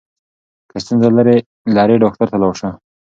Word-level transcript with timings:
که 0.69 0.77
ستونزه 0.83 1.09
لرې 1.77 1.95
ډاکټر 2.03 2.27
ته 2.31 2.35
ولاړ 2.37 2.53
شه. 2.59 2.69